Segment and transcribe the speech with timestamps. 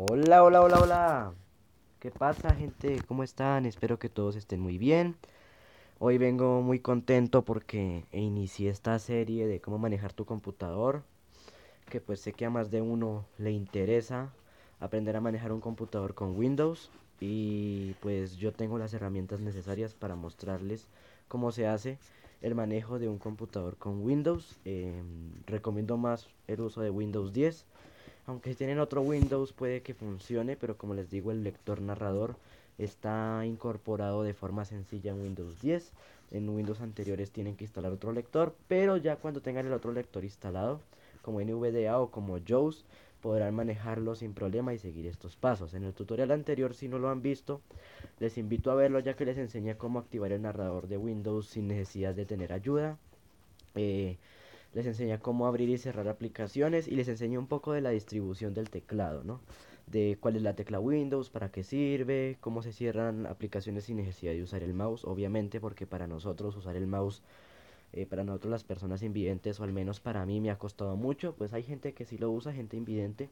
[0.00, 1.34] Hola, hola, hola, hola.
[1.98, 3.02] ¿Qué pasa, gente?
[3.08, 3.66] ¿Cómo están?
[3.66, 5.16] Espero que todos estén muy bien.
[5.98, 11.02] Hoy vengo muy contento porque inicié esta serie de cómo manejar tu computador.
[11.90, 14.32] Que pues sé que a más de uno le interesa
[14.78, 16.92] aprender a manejar un computador con Windows.
[17.18, 20.86] Y pues yo tengo las herramientas necesarias para mostrarles
[21.26, 21.98] cómo se hace
[22.40, 24.60] el manejo de un computador con Windows.
[24.64, 27.66] Em, recomiendo más el uso de Windows 10
[28.28, 32.36] aunque tienen otro Windows puede que funcione, pero como les digo el lector narrador
[32.76, 35.92] está incorporado de forma sencilla en Windows 10.
[36.32, 40.24] En Windows anteriores tienen que instalar otro lector, pero ya cuando tengan el otro lector
[40.24, 40.82] instalado,
[41.22, 42.84] como NVDA o como JAWS,
[43.22, 45.72] podrán manejarlo sin problema y seguir estos pasos.
[45.72, 47.62] En el tutorial anterior, si no lo han visto,
[48.20, 51.66] les invito a verlo ya que les enseñé cómo activar el narrador de Windows sin
[51.66, 52.98] necesidad de tener ayuda.
[53.74, 54.18] Eh,
[54.74, 58.54] les enseña cómo abrir y cerrar aplicaciones y les enseña un poco de la distribución
[58.54, 59.40] del teclado, ¿no?
[59.86, 64.32] De cuál es la tecla Windows, para qué sirve, cómo se cierran aplicaciones sin necesidad
[64.32, 67.22] de usar el mouse, obviamente porque para nosotros usar el mouse,
[67.92, 71.34] eh, para nosotros las personas invidentes, o al menos para mí me ha costado mucho,
[71.34, 73.30] pues hay gente que sí lo usa, gente invidente,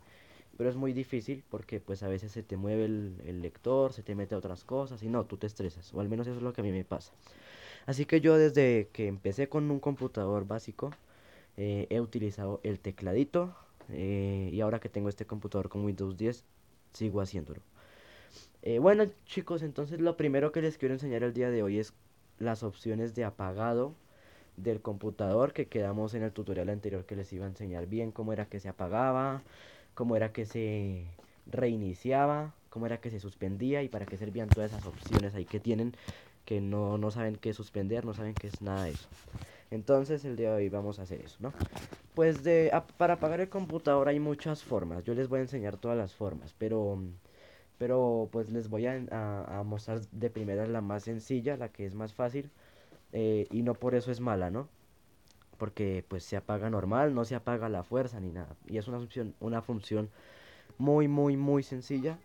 [0.56, 4.02] pero es muy difícil porque pues a veces se te mueve el, el lector, se
[4.02, 6.42] te mete a otras cosas y no, tú te estresas, o al menos eso es
[6.42, 7.12] lo que a mí me pasa.
[7.86, 10.90] Así que yo desde que empecé con un computador básico,
[11.56, 13.54] eh, he utilizado el tecladito
[13.88, 16.44] eh, y ahora que tengo este computador con Windows 10
[16.92, 17.60] sigo haciéndolo.
[18.62, 21.92] Eh, bueno chicos, entonces lo primero que les quiero enseñar el día de hoy es
[22.38, 23.94] las opciones de apagado
[24.56, 28.32] del computador que quedamos en el tutorial anterior que les iba a enseñar bien cómo
[28.32, 29.42] era que se apagaba,
[29.94, 31.04] cómo era que se
[31.46, 35.60] reiniciaba, cómo era que se suspendía y para qué servían todas esas opciones ahí que
[35.60, 35.94] tienen
[36.44, 39.08] que no, no saben qué suspender, no saben qué es nada de eso.
[39.70, 41.52] Entonces el día de hoy vamos a hacer eso, ¿no?
[42.14, 45.04] Pues de, para apagar el computador hay muchas formas.
[45.04, 46.98] Yo les voy a enseñar todas las formas, pero,
[47.78, 52.14] pero pues les voy a, mostrar de primera la más sencilla, la que es más
[52.14, 52.50] fácil.
[53.12, 54.68] Eh, y no por eso es mala, ¿no?
[55.58, 58.56] Porque pues se apaga normal, no se apaga la fuerza ni nada.
[58.66, 60.10] Y es una función, una función
[60.78, 62.18] muy, muy, muy sencilla.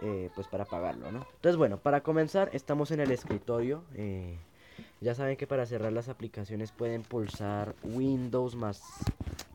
[0.00, 1.24] Eh, pues para apagarlo, ¿no?
[1.36, 3.84] Entonces bueno, para comenzar estamos en el escritorio.
[3.94, 4.38] Eh,
[5.00, 8.82] ya saben que para cerrar las aplicaciones pueden pulsar Windows más,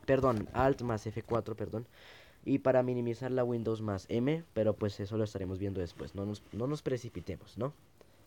[0.06, 1.86] perdón, Alt más F4, perdón.
[2.44, 6.24] Y para minimizar la Windows más M, pero pues eso lo estaremos viendo después, no
[6.24, 7.74] nos, no nos precipitemos, ¿no?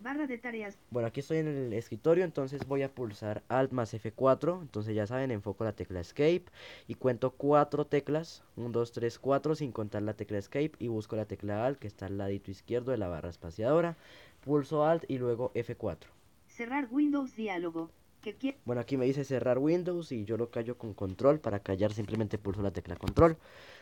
[0.03, 0.77] Barra de tareas.
[0.89, 4.61] Bueno, aquí estoy en el escritorio, entonces voy a pulsar Alt más F4.
[4.61, 6.43] Entonces ya saben, enfoco la tecla Escape
[6.89, 8.43] y cuento cuatro teclas.
[8.57, 10.73] 1, 2, 3, 4, sin contar la tecla Escape.
[10.77, 13.95] Y busco la tecla Alt, que está al ladito izquierdo de la barra espaciadora.
[14.43, 15.99] Pulso Alt y luego F4.
[16.55, 17.89] Cerrar Windows diálogo.
[18.63, 21.39] bueno, aquí me dice cerrar Windows y yo lo callo con control.
[21.39, 23.37] Para callar simplemente pulso la tecla control.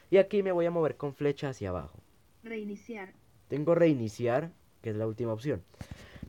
[0.09, 1.99] Y aquí me voy a mover con flecha hacia abajo.
[2.43, 3.11] Reiniciar.
[3.49, 5.61] Tengo reiniciar, que es la última opción.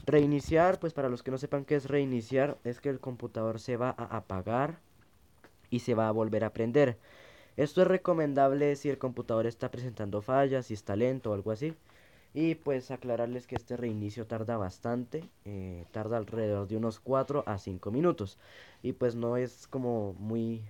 [0.05, 3.77] Reiniciar, pues para los que no sepan qué es reiniciar, es que el computador se
[3.77, 4.81] va a apagar
[5.71, 6.99] y se va a volver a prender.
[7.57, 11.73] Esto es recomendable si el computador está presentando fallas, si está lento o algo así.
[12.35, 17.59] Y pues aclararles que este reinicio tarda bastante, eh, tarda alrededor de unos 4 a
[17.59, 18.39] 5 minutos.
[18.83, 20.63] Y pues no es como muy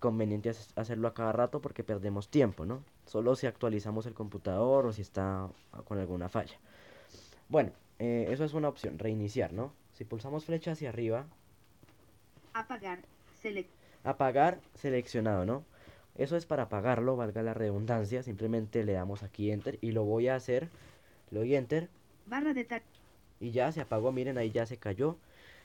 [0.00, 2.82] conveniente hacerlo a cada rato porque perdemos tiempo, ¿no?
[3.06, 5.48] Solo si actualizamos el computador o si está
[5.84, 6.58] con alguna falla.
[7.48, 9.72] Bueno, eh, eso es una opción, reiniciar, ¿no?
[9.92, 11.26] Si pulsamos flecha hacia arriba.
[12.52, 13.00] Apagar,
[14.04, 15.64] apagar seleccionado, ¿no?
[16.18, 18.22] Eso es para apagarlo, valga la redundancia.
[18.22, 20.68] Simplemente le damos aquí Enter y lo voy a hacer.
[21.30, 21.88] Le doy Enter.
[22.26, 22.64] Barra de
[23.40, 25.16] y ya se apagó, miren, ahí ya se cayó.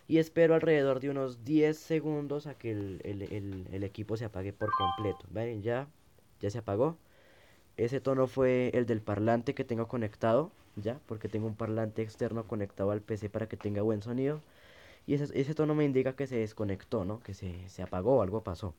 [0.08, 5.26] Y espero alrededor de unos 10 segundos a que el, equipo se apague por completo.
[5.32, 5.88] Ven, ya,
[6.40, 6.98] ya se apagó.
[7.78, 12.48] Ese tono fue el del parlante que tengo conectado, ya, porque tengo un parlante externo
[12.48, 14.42] conectado al PC para que tenga buen sonido.
[15.08, 17.20] Y ese, ese tono me indica que se desconectó, ¿no?
[17.22, 18.76] Que se, se apagó, algo pasó.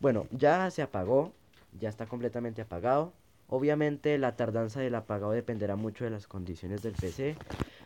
[0.00, 1.32] Bueno, ya se apagó,
[1.72, 3.12] ya está completamente apagado.
[3.48, 7.38] Obviamente la tardanza del apagado dependerá mucho de las condiciones del PC.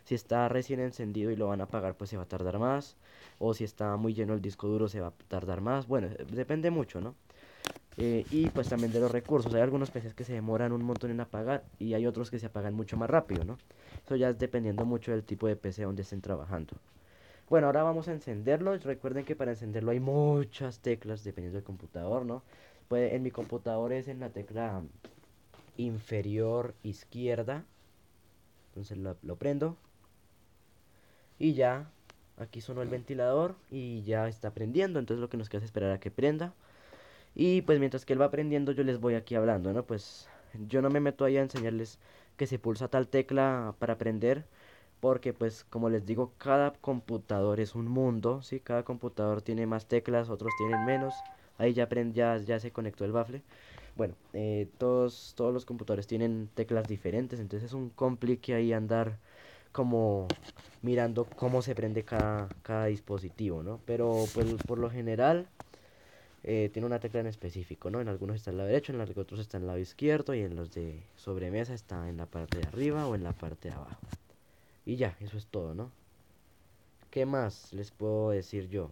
[0.04, 2.96] Si está recién encendido y lo van a apagar, pues se va a tardar más.
[3.38, 5.86] O si está muy lleno el disco duro, se va a tardar más.
[5.86, 7.14] Bueno, depende mucho, ¿no?
[7.96, 9.54] Eh, y pues también de los recursos.
[9.54, 12.46] Hay algunos PCs que se demoran un montón en apagar y hay otros que se
[12.46, 13.60] apagan mucho más rápido, ¿no?
[14.04, 16.76] Eso ya es dependiendo mucho del tipo de PC donde estén trabajando.
[17.48, 18.76] Bueno, ahora vamos a encenderlo.
[18.78, 22.42] Recuerden que para encenderlo hay muchas teclas dependiendo del computador, ¿no?
[22.88, 24.82] Puede, en mi computador es en la tecla
[25.76, 27.64] inferior izquierda.
[28.68, 29.76] Entonces lo, prendo.
[31.38, 31.90] Y ya,
[32.38, 34.98] aquí sonó el ventilador y ya está prendiendo.
[34.98, 36.54] Entonces lo que nos queda es esperar a que prenda.
[37.34, 39.84] Y pues mientras que él va prendiendo yo les voy aquí hablando, ¿no?
[39.84, 40.28] Pues
[40.68, 41.98] yo no me meto ahí a enseñarles
[42.36, 44.44] que se pulsa tal tecla para aprender,
[45.02, 48.60] porque pues como les digo, cada computador es un mundo, ¿sí?
[48.60, 51.12] Cada computador tiene más teclas, otros tienen menos.
[51.58, 53.42] Ahí ya, ya, ya se conectó el bafle.
[53.96, 59.18] Bueno, eh, todos, todos los computadores tienen teclas diferentes, entonces es un complique ahí andar
[59.72, 60.28] como
[60.82, 63.80] mirando cómo se prende cada, cada dispositivo, ¿no?
[63.84, 65.48] Pero pues por lo general
[66.44, 68.00] eh, tiene una tecla en específico, ¿no?
[68.00, 70.42] En algunos está en el lado derecho, en los otros está en lado izquierdo y
[70.42, 73.74] en los de sobremesa está en la parte de arriba o en la parte de
[73.74, 73.98] abajo.
[74.84, 75.90] Y ya, eso es todo, ¿no?
[77.10, 78.90] ¿Qué más les puedo decir yo?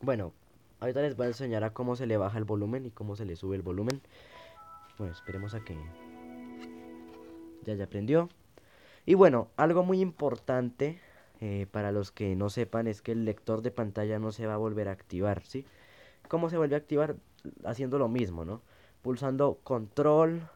[0.00, 0.32] Bueno,
[0.80, 3.24] ahorita les voy a enseñar a cómo se le baja el volumen y cómo se
[3.24, 4.00] le sube el volumen.
[4.96, 5.76] Bueno, esperemos a que
[7.64, 8.28] ya ya aprendió.
[9.04, 11.00] Y bueno, algo muy importante
[11.40, 14.54] eh, para los que no sepan es que el lector de pantalla no se va
[14.54, 15.66] a volver a activar, ¿sí?
[16.28, 17.16] ¿Cómo se vuelve a activar?
[17.64, 18.62] Haciendo lo mismo, ¿no?
[19.02, 20.48] Pulsando control,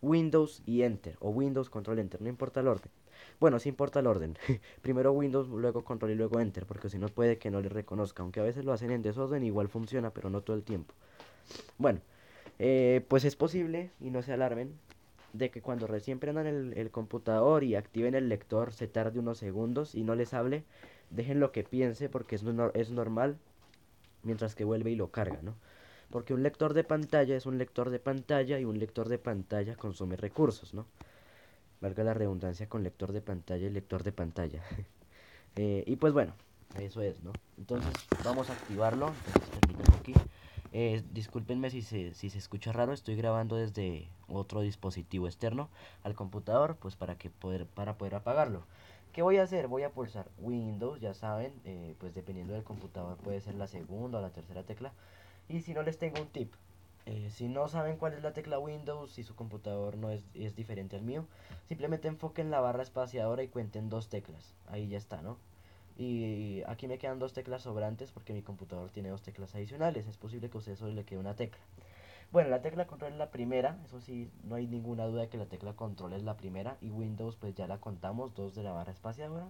[0.00, 1.16] Windows y Enter.
[1.20, 2.20] O Windows, control, Enter.
[2.20, 2.90] No importa el orden.
[3.40, 4.36] Bueno, sí importa el orden.
[4.82, 6.66] Primero Windows, luego control y luego Enter.
[6.66, 8.22] Porque si no puede que no le reconozca.
[8.22, 10.94] Aunque a veces lo hacen en desorden, igual funciona, pero no todo el tiempo.
[11.78, 12.00] Bueno,
[12.58, 14.74] eh, pues es posible, y no se alarmen,
[15.32, 19.38] de que cuando recién prendan el, el, computador y activen el lector se tarde unos
[19.38, 20.64] segundos y no les hable,
[21.10, 23.38] dejen lo que piense porque es, no, es normal
[24.22, 25.54] mientras que vuelve y lo carga, ¿no?
[26.10, 29.76] Porque un lector de pantalla es un lector de pantalla y un lector de pantalla
[29.76, 30.86] consume recursos, ¿no?
[31.82, 34.62] Valga la redundancia con lector de pantalla y lector de pantalla.
[35.56, 36.32] eh, y pues bueno,
[36.78, 37.32] eso es, ¿no?
[37.58, 37.92] Entonces
[38.24, 39.12] vamos a activarlo.
[39.26, 40.14] Entonces, aquí.
[40.74, 45.68] Eh, discúlpenme si se, si se escucha raro, estoy grabando desde otro dispositivo externo
[46.02, 48.64] al computador, pues para, que poder, para poder apagarlo.
[49.12, 49.68] ¿Qué voy a hacer?
[49.68, 54.18] Voy a pulsar Windows, ya saben, eh, pues dependiendo del computador puede ser la segunda
[54.18, 54.92] o la tercera tecla.
[55.48, 56.54] Y si no les tengo un tip,
[57.06, 60.54] eh, si no saben cuál es la tecla Windows, si su computador no es, es
[60.54, 61.26] diferente al mío,
[61.68, 64.54] simplemente enfoquen la barra espaciadora y cuenten dos teclas.
[64.68, 65.38] Ahí ya está, ¿no?
[65.96, 70.06] Y aquí me quedan dos teclas sobrantes porque mi computador tiene dos teclas adicionales.
[70.06, 71.60] Es posible que a usted solo le quede una tecla.
[72.32, 75.36] Bueno, la tecla control es la primera, eso sí, no hay ninguna duda de que
[75.36, 78.72] la tecla control es la primera y Windows pues ya la contamos, dos de la
[78.72, 79.48] barra espaciadora,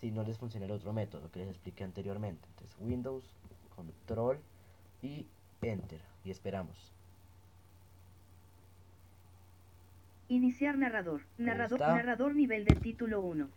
[0.00, 2.48] si no les funciona el otro método que les expliqué anteriormente.
[2.48, 3.24] Entonces Windows,
[3.76, 4.40] control
[5.02, 5.26] y
[5.70, 6.92] enter y esperamos.
[10.28, 13.48] Iniciar narrador, narrador, narrador nivel de título 1.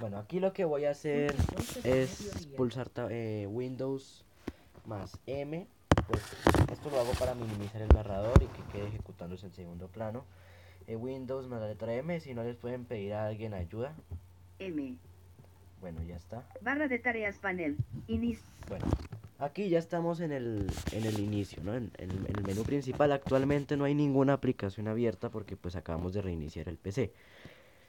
[0.00, 1.34] Bueno, aquí lo que voy a hacer
[1.84, 4.24] es pulsar eh, Windows
[4.86, 5.66] más M.
[6.06, 6.22] Pues
[6.70, 10.24] esto lo hago para minimizar el narrador y que quede ejecutándose en segundo plano.
[10.86, 13.94] Eh, Windows más la letra M, si no les pueden pedir a alguien ayuda.
[14.58, 14.96] M.
[15.84, 16.48] Bueno, ya está.
[16.62, 17.76] Barra de tareas panel.
[18.06, 18.42] Inicio.
[18.70, 18.86] Bueno,
[19.38, 21.74] aquí ya estamos en el, en el inicio, ¿no?
[21.74, 26.22] En, en, el menú principal actualmente no hay ninguna aplicación abierta porque pues acabamos de
[26.22, 27.12] reiniciar el PC.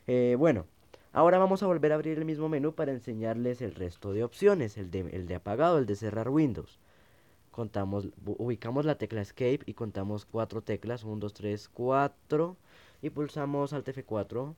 [0.07, 0.65] Eh, bueno,
[1.13, 4.77] Ahora vamos a volver a abrir el mismo menú para enseñarles el resto de opciones,
[4.77, 6.77] el de, el de apagado, el de cerrar Windows.
[7.51, 12.57] Contamos, ubicamos la tecla Escape y contamos cuatro teclas, 1, 2, 3, 4
[13.03, 14.53] y pulsamos Alt F4.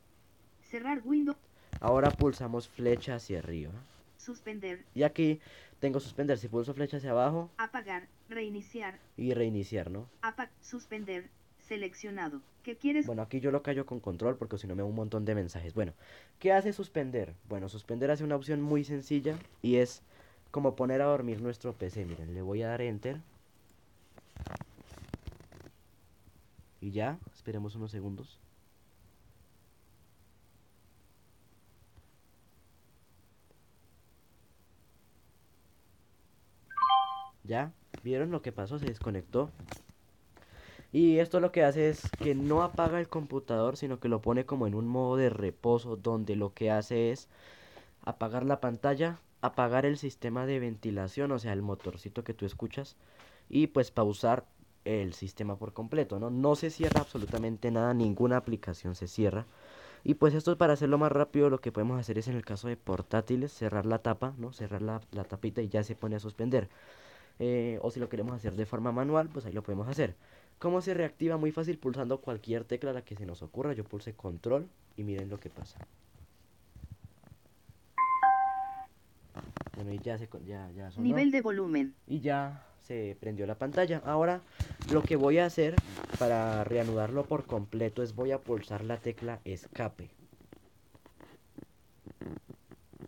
[0.64, 1.38] Cerrar Windows.
[1.80, 3.72] Ahora pulsamos flecha hacia arriba.
[4.18, 4.84] Suspender.
[4.96, 5.40] Y aquí
[5.80, 7.50] tengo suspender, si pulso flecha hacia abajo.
[7.58, 9.00] Apagar, reiniciar.
[9.16, 10.08] Y reiniciar, ¿no?
[10.22, 11.30] Apag, suspender,
[11.68, 12.42] seleccionado.
[12.64, 13.06] ¿Qué quieres?
[13.06, 15.36] Bueno, aquí yo lo callo con control porque si no me da un montón de
[15.36, 15.74] mensajes.
[15.74, 15.94] Bueno,
[16.40, 17.34] ¿qué hace suspender?
[17.48, 20.02] Bueno, suspender hace una opción muy sencilla y es
[20.52, 22.06] como poner a dormir nuestro PC.
[22.06, 23.22] Miren, le voy a dar enter.
[26.82, 28.40] Y ya, esperemos unos segundos.
[37.48, 37.72] ¿Ya?
[38.04, 38.78] ¿Vieron lo que pasó?
[38.78, 39.50] Se desconectó.
[40.92, 44.46] Y esto lo que hace es que no apaga el computador, sino que lo pone
[44.46, 47.28] como en un modo de reposo, donde lo que hace es
[48.06, 52.96] apagar la pantalla, apagar el sistema de ventilación, o sea, el motorcito que tú escuchas,
[53.50, 54.46] y pues pausar
[54.86, 56.30] el sistema por completo, ¿no?
[56.30, 59.46] No se cierra absolutamente nada, ninguna aplicación se cierra.
[60.04, 62.70] Y pues esto para hacerlo más rápido lo que podemos hacer es en el caso
[62.70, 64.54] de portátiles cerrar la tapa, ¿no?
[64.54, 66.70] Cerrar la tapita y ya se pone a suspender.
[67.40, 70.16] Eh, o si lo queremos hacer de forma manual, pues ahí lo podemos hacer.
[70.60, 71.38] ¿Cómo se reactiva?
[71.38, 73.74] Muy fácil pulsando cualquier tecla a la que se nos ocurra.
[73.74, 75.80] Yo pulse control y miren lo que pasa.
[79.76, 81.04] Bueno, y ya se ya, ya sonó.
[81.04, 81.94] Nivel de volumen.
[82.08, 84.02] Y ya se prendió la pantalla.
[84.06, 84.42] Ahora
[84.92, 85.76] lo que voy a hacer
[86.18, 90.10] para reanudarlo por completo es voy a pulsar la tecla escape.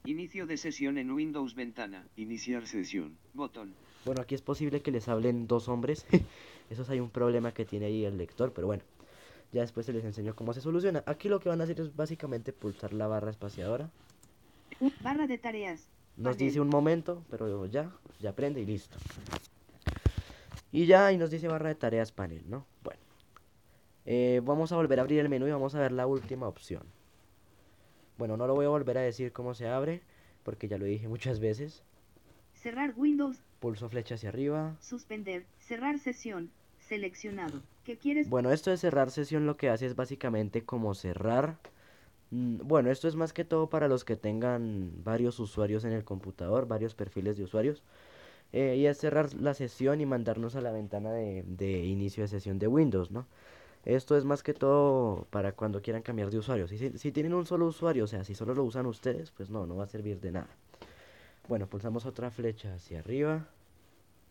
[0.05, 2.05] Inicio de sesión en Windows ventana.
[2.15, 3.17] Iniciar sesión.
[3.33, 3.73] Botón.
[4.05, 6.05] Bueno, aquí es posible que les hablen dos hombres.
[6.69, 8.83] Eso es hay un problema que tiene ahí el lector, pero bueno.
[9.51, 11.03] Ya después se les enseño cómo se soluciona.
[11.07, 13.89] Aquí lo que van a hacer es básicamente pulsar la barra espaciadora.
[15.01, 15.89] Barra de tareas.
[16.17, 18.97] Nos dice un momento, pero ya, ya prende y listo.
[20.71, 22.65] Y ya ahí nos dice barra de tareas panel, ¿no?
[22.83, 22.99] Bueno.
[24.05, 26.83] Eh, vamos a volver a abrir el menú y vamos a ver la última opción.
[28.17, 30.01] Bueno, no lo voy a volver a decir cómo se abre,
[30.43, 31.83] porque ya lo dije muchas veces.
[32.53, 33.37] Cerrar Windows.
[33.59, 34.75] Pulso flecha hacia arriba.
[34.79, 35.45] Suspender.
[35.59, 36.49] Cerrar sesión.
[36.79, 37.61] Seleccionado.
[37.83, 38.29] ¿Qué quieres?
[38.29, 41.57] Bueno, esto de cerrar sesión lo que hace es básicamente como cerrar.
[42.31, 46.03] Mm, bueno, esto es más que todo para los que tengan varios usuarios en el
[46.03, 47.83] computador, varios perfiles de usuarios.
[48.53, 52.29] Eh, y es cerrar la sesión y mandarnos a la ventana de, de, inicio de
[52.29, 53.27] sesión de Windows, ¿no?
[53.85, 56.67] Esto es más que todo para cuando quieran cambiar de usuario.
[56.67, 59.65] Si, si tienen un solo usuario, o sea, si solo lo usan ustedes, pues no,
[59.67, 60.49] no va a servir de nada.
[61.49, 63.47] Bueno, pulsamos otra flecha hacia arriba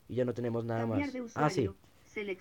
[0.08, 1.00] y ya no tenemos nada más.
[1.34, 1.68] ah, sí.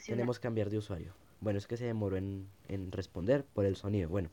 [0.06, 1.14] Tenemos cambiar de usuario.
[1.42, 4.08] Bueno, es que se demoró en, en, responder por el sonido.
[4.08, 4.30] Bueno,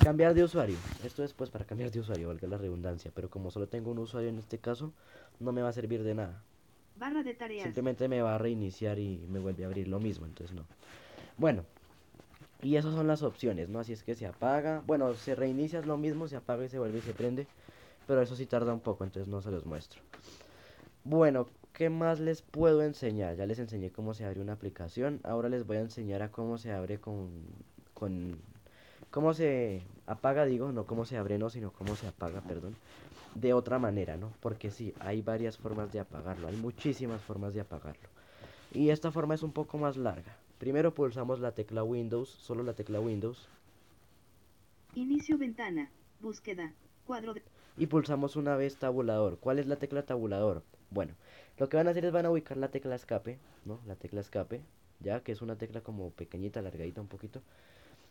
[0.00, 0.76] cambiar de usuario.
[1.04, 3.10] Esto es pues para cambiar de usuario, valga la redundancia.
[3.12, 4.92] Pero como solo tengo un usuario en este caso,
[5.40, 6.40] no me va a servir de nada.
[6.96, 7.64] Barra de tareas.
[7.64, 10.66] Simplemente me va a reiniciar y me vuelve a abrir lo mismo, entonces no.
[11.36, 11.64] Bueno,
[12.62, 13.80] y esas son las opciones, ¿no?
[13.80, 14.84] Así es que se apaga.
[14.86, 17.48] Bueno, se reinicia es lo mismo, se apaga y se vuelve y se prende.
[18.10, 20.00] Pero eso sí tarda un poco, entonces no se los muestro.
[21.04, 23.36] Bueno, ¿qué más les puedo enseñar?
[23.36, 25.20] Ya les enseñé cómo se abre una aplicación.
[25.22, 27.30] Ahora les voy a enseñar a cómo se abre con...
[27.94, 28.36] con
[29.12, 32.74] cómo se apaga, digo, no cómo se abre, no, sino cómo se apaga, perdón.
[33.36, 34.32] De otra manera, ¿no?
[34.40, 36.48] Porque sí, hay varias formas de apagarlo.
[36.48, 38.08] Hay muchísimas formas de apagarlo.
[38.74, 40.36] Y esta forma es un poco más larga.
[40.58, 43.46] Primero pulsamos la tecla Windows, solo la tecla Windows.
[44.96, 46.72] Inicio ventana, búsqueda,
[47.06, 47.44] cuadro de...
[47.80, 49.38] Y pulsamos una vez tabulador.
[49.38, 50.62] ¿Cuál es la tecla tabulador?
[50.90, 51.14] Bueno,
[51.56, 53.80] lo que van a hacer es van a ubicar la tecla escape, ¿no?
[53.86, 54.60] La tecla escape,
[55.00, 57.40] ya que es una tecla como pequeñita, alargadita un poquito.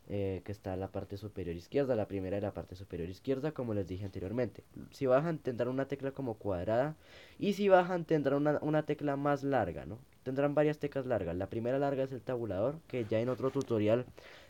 [0.08, 3.52] Eh, que está en la parte superior izquierda, la primera de la parte superior izquierda,
[3.52, 4.64] como les dije anteriormente.
[4.90, 6.96] Si bajan tendrán una tecla como cuadrada
[7.38, 10.00] y si bajan tendrán una, una tecla más larga, ¿no?
[10.24, 11.36] Tendrán varias teclas largas.
[11.36, 14.08] La primera larga es el tabulador, que ya en otro tutorial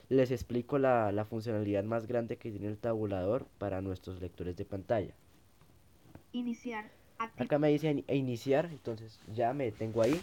[0.10, 4.66] les explico la, la funcionalidad más grande que tiene el tabulador para nuestros lectores de
[4.66, 5.13] pantalla.
[6.32, 6.92] Iniciar.
[7.38, 10.20] Acá me dice iniciar, entonces ya me tengo ahí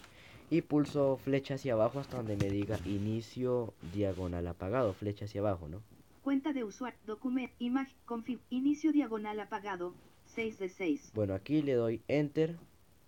[0.51, 5.69] y pulso flecha hacia abajo hasta donde me diga inicio diagonal apagado, flecha hacia abajo,
[5.69, 5.83] ¿no?
[6.23, 11.13] Cuenta de usuario, documento, imagen, config, inicio diagonal apagado, 6 de 6.
[11.15, 12.57] Bueno, aquí le doy enter.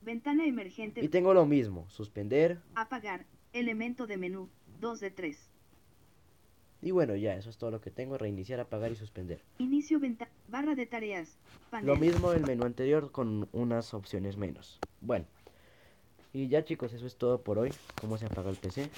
[0.02, 1.04] Ventana emergente.
[1.04, 2.60] Y tengo lo mismo, suspender.
[2.74, 4.48] Apagar, elemento de menú,
[4.80, 5.50] 2 de 3.
[6.80, 9.42] Y bueno, ya, eso es todo lo que tengo, reiniciar, apagar y suspender.
[9.58, 11.36] Inicio ventana, barra de tareas,
[11.70, 11.86] panel.
[11.86, 14.78] Lo mismo del menú anterior con unas opciones menos.
[15.00, 15.26] Bueno.
[16.32, 17.70] Y ya chicos, eso es todo por hoy.
[18.00, 18.90] Cómo se apaga el PC.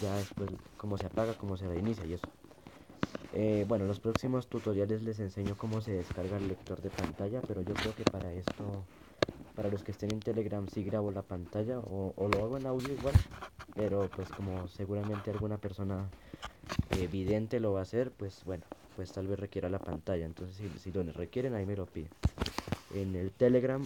[0.00, 2.28] Ya después cómo se apaga, cómo se reinicia y eso.
[3.32, 7.40] Eh, bueno, los próximos tutoriales les enseño cómo se descarga el lector de pantalla.
[7.48, 8.84] Pero yo creo que para esto,
[9.56, 11.80] para los que estén en Telegram, sí grabo la pantalla.
[11.80, 13.14] O, o lo hago en audio igual.
[13.74, 16.08] Pero pues como seguramente alguna persona
[16.98, 18.64] evidente lo va a hacer, pues bueno,
[18.96, 20.24] pues tal vez requiera la pantalla.
[20.24, 22.10] Entonces si, si lo requieren, ahí me lo piden
[22.94, 23.84] en el Telegram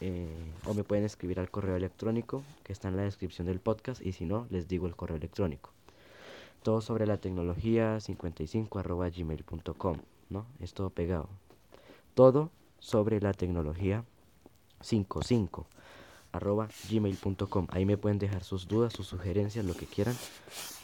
[0.00, 4.04] eh, o me pueden escribir al correo electrónico que está en la descripción del podcast
[4.04, 5.72] y si no, les digo el correo electrónico.
[6.62, 9.96] Todo sobre la tecnología 55 arroba gmail.com,
[10.30, 10.46] ¿no?
[10.60, 11.28] Es todo pegado.
[12.14, 14.04] Todo sobre la tecnología
[14.80, 15.66] 55
[16.32, 17.66] arroba gmail.com.
[17.70, 20.16] Ahí me pueden dejar sus dudas, sus sugerencias, lo que quieran.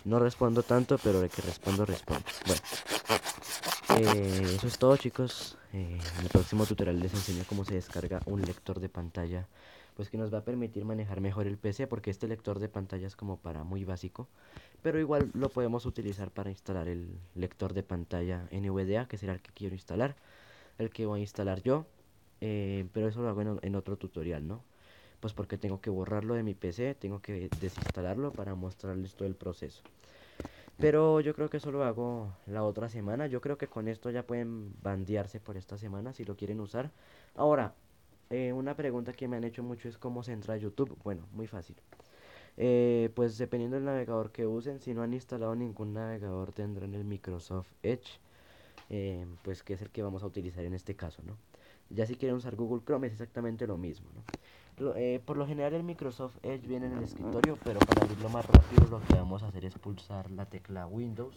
[0.05, 2.25] No respondo tanto, pero de que respondo, respondo.
[2.47, 2.61] Bueno,
[3.99, 5.57] eh, eso es todo chicos.
[5.73, 9.47] Eh, en el próximo tutorial les enseño cómo se descarga un lector de pantalla.
[9.97, 13.07] Pues que nos va a permitir manejar mejor el PC porque este lector de pantalla
[13.07, 14.29] es como para muy básico.
[14.83, 19.41] Pero igual lo podemos utilizar para instalar el lector de pantalla NVDA que será el
[19.41, 20.17] que quiero instalar.
[20.79, 21.87] El que voy a instalar yo.
[22.41, 24.63] Eh, pero eso lo hago en, en otro tutorial, ¿no?
[25.25, 29.35] Pues porque tengo que borrarlo de mi PC, tengo que desinstalarlo para mostrarles todo el
[29.35, 29.83] proceso.
[30.79, 33.27] Pero yo creo que eso lo hago la otra semana.
[33.27, 36.91] Yo creo que con esto ya pueden bandearse por esta semana si lo quieren usar.
[37.37, 37.73] Ahora,
[38.29, 40.95] eh, una pregunta que me han hecho mucho es cómo se entra YouTube.
[41.03, 41.77] Bueno, muy fácil.
[42.59, 47.05] Eh, pues dependiendo del navegador que usen, si no han instalado ningún navegador tendrán el
[47.07, 48.21] Microsoft Edge,
[48.91, 51.39] eh, pues que es el que vamos a utilizar en este caso, ¿no?
[51.91, 54.23] Ya si quieren usar Google Chrome es exactamente lo mismo, ¿no?
[54.97, 58.45] Eh, por lo general el Microsoft Edge viene en el escritorio, pero para abrirlo más
[58.47, 61.37] rápido lo que vamos a hacer es pulsar la tecla Windows.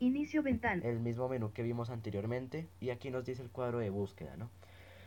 [0.00, 0.82] Inicio ventana.
[0.84, 4.50] El mismo menú que vimos anteriormente y aquí nos dice el cuadro de búsqueda, ¿no?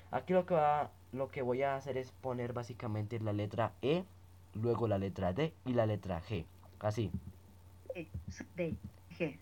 [0.10, 4.06] Aquí lo que, va, lo que voy a hacer es poner básicamente la letra E,
[4.54, 6.46] luego la letra D y la letra G.
[6.80, 7.12] Así.
[7.94, 8.08] E,
[8.56, 8.76] D,
[9.20, 9.38] G.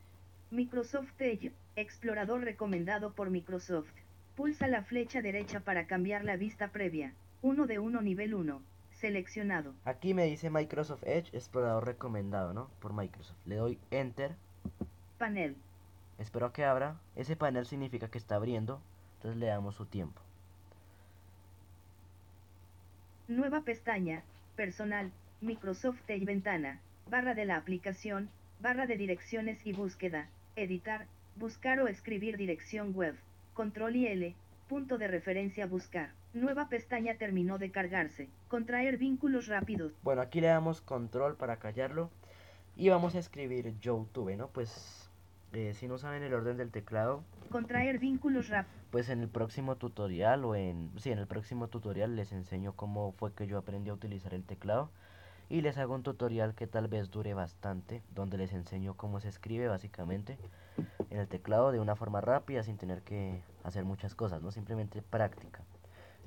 [0.49, 3.91] Microsoft Edge, explorador recomendado por Microsoft.
[4.35, 7.13] Pulsa la flecha derecha para cambiar la vista previa.
[7.41, 8.61] 1 de 1 nivel 1.
[8.91, 9.73] Seleccionado.
[9.85, 12.69] Aquí me dice Microsoft Edge, explorador recomendado, ¿no?
[12.81, 13.37] Por Microsoft.
[13.45, 14.35] Le doy Enter.
[15.17, 15.55] Panel.
[16.17, 16.99] Espero que abra.
[17.15, 18.81] Ese panel significa que está abriendo.
[19.17, 20.21] Entonces le damos su tiempo.
[23.29, 24.23] Nueva pestaña.
[24.57, 25.11] Personal.
[25.39, 26.81] Microsoft Edge ventana.
[27.09, 28.29] Barra de la aplicación.
[28.59, 30.27] Barra de direcciones y búsqueda.
[30.57, 31.07] Editar.
[31.37, 33.15] Buscar o escribir dirección web.
[33.55, 34.35] Control y L.
[34.67, 36.11] Punto de referencia buscar.
[36.33, 38.27] Nueva pestaña terminó de cargarse.
[38.49, 39.93] Contraer vínculos rápidos.
[40.03, 42.11] Bueno, aquí le damos control para callarlo.
[42.75, 44.49] Y vamos a escribir YouTube, ¿no?
[44.49, 45.09] Pues
[45.53, 48.75] eh, si no saben el orden del teclado, Contraer vínculos rápidos.
[48.91, 50.91] pues en el próximo tutorial o en...
[50.97, 54.43] Sí, en el próximo tutorial les enseño cómo fue que yo aprendí a utilizar el
[54.43, 54.89] teclado.
[55.49, 59.29] Y les hago un tutorial que tal vez dure bastante, donde les enseño cómo se
[59.29, 60.37] escribe básicamente
[61.09, 64.51] en el teclado de una forma rápida sin tener que hacer muchas cosas, ¿no?
[64.51, 65.63] Simplemente práctica.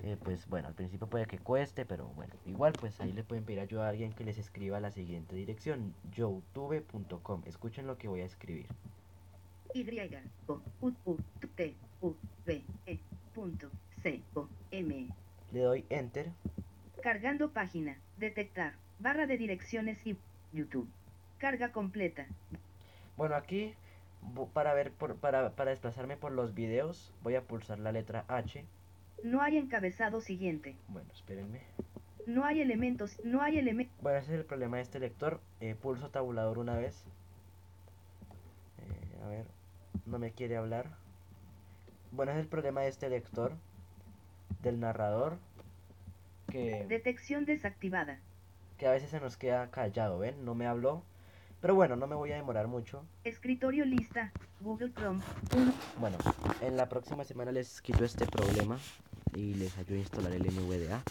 [0.05, 3.45] Eh, pues bueno, al principio puede que cueste, pero bueno, igual pues ahí le pueden
[3.45, 7.43] pedir ayuda a alguien que les escriba la siguiente dirección, youtube.com.
[7.47, 8.67] Escuchen lo que voy a escribir.
[9.75, 9.85] Y
[10.47, 11.17] O U U
[11.57, 12.15] T U
[12.47, 12.99] V E
[13.35, 13.69] punto
[14.03, 15.09] C O M
[15.53, 16.31] Le doy enter.
[17.03, 17.99] Cargando página.
[18.17, 18.75] Detectar.
[18.99, 20.17] Barra de direcciones y
[20.53, 20.89] YouTube.
[21.39, 22.27] Carga completa.
[23.17, 23.75] Bueno, aquí
[24.53, 28.65] para ver por, para, para desplazarme por los videos voy a pulsar la letra H.
[29.23, 30.77] No hay encabezado siguiente.
[30.89, 31.61] Bueno, espérenme.
[32.27, 33.19] No hay elementos.
[33.25, 33.97] No hay elementos.
[34.01, 35.41] Bueno, ese es el problema de este lector.
[35.61, 37.05] Eh, pulso tabulador una vez.
[38.79, 39.47] Eh, a ver,
[40.07, 40.91] no me quiere hablar.
[42.13, 43.57] Bueno, ese es el problema de este lector.
[44.63, 45.39] Del narrador.
[46.51, 48.21] Que, Detección desactivada.
[48.79, 50.45] Que a veces se nos queda callado, ¿ven?
[50.45, 51.03] No me habló.
[51.61, 53.05] Pero bueno, no me voy a demorar mucho.
[53.25, 54.33] Escritorio lista.
[54.61, 55.21] Google Chrome.
[55.57, 55.73] 1.
[55.99, 56.17] Bueno,
[56.61, 58.79] en la próxima semana les quito este problema
[59.35, 61.03] y les ayudo a instalar el NVDA.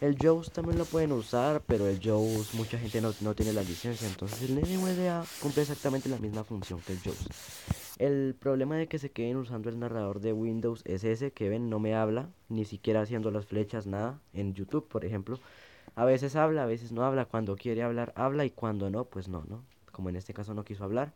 [0.00, 3.62] El JAWS también lo pueden usar, pero el JAWS mucha gente no, no tiene la
[3.62, 7.28] licencia, entonces el NVDA cumple exactamente la misma función que el JAWS.
[7.98, 11.68] El problema de que se queden usando el narrador de Windows es ese que ven
[11.68, 14.20] no me habla, ni siquiera haciendo las flechas, nada.
[14.32, 15.40] En YouTube, por ejemplo,
[15.98, 17.24] a veces habla, a veces no habla.
[17.24, 19.64] Cuando quiere hablar, habla y cuando no, pues no, ¿no?
[19.90, 21.12] Como en este caso no quiso hablar.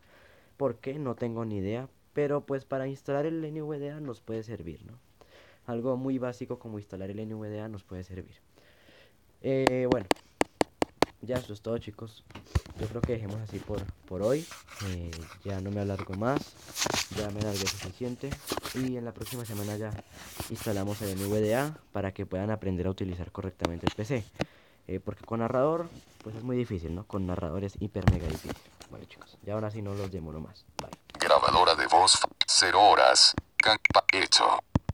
[0.57, 0.99] ¿Por qué?
[0.99, 1.89] No tengo ni idea.
[2.15, 4.99] Pero pues para instalar el NVDA nos puede servir, ¿no?
[5.67, 8.35] Algo muy básico como instalar el NVDA nos puede servir.
[9.41, 10.09] Eh, bueno,
[11.21, 12.25] ya eso es todo chicos.
[12.81, 14.45] Yo creo que dejemos así por, por hoy.
[14.89, 15.13] Eh,
[15.45, 16.57] ya no me alargo más.
[17.17, 18.31] Ya me alargué suficiente.
[18.75, 19.93] Y en la próxima semana ya
[20.51, 24.25] instalamos el NVDA para que puedan aprender a utilizar correctamente el PC.
[24.89, 25.89] Eh, porque con narrador,
[26.23, 27.05] pues es muy difícil, ¿no?
[27.05, 28.57] Con narrador es hiper mega difícil.
[28.91, 30.65] Bueno chicos, ya ahora sí no los demoro más.
[30.79, 30.91] Bye.
[31.19, 33.35] Grabadora de voz, 0 horas.
[33.57, 34.59] Campa hecho.